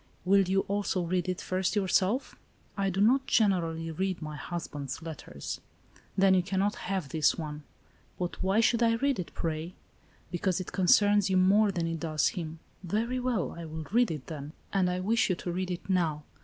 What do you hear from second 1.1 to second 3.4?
it first yourself?"" I do not,